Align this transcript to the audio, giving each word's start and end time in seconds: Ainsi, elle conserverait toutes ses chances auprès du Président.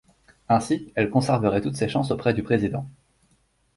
Ainsi, 0.49 0.91
elle 0.95 1.11
conserverait 1.11 1.61
toutes 1.61 1.75
ses 1.77 1.87
chances 1.87 2.09
auprès 2.09 2.33
du 2.33 2.41
Président. 2.41 2.89